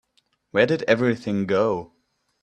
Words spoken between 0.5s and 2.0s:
did everything go?